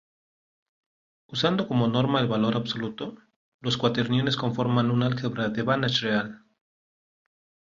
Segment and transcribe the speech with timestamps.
[1.27, 3.17] Usando como norma el valor absoluto,
[3.61, 6.43] los cuaterniones conforman un álgebra de Banach real.